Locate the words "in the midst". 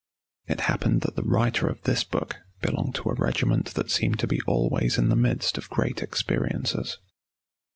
4.97-5.59